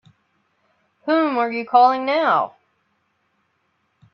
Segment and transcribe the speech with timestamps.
[1.05, 2.55] Whom are you calling now?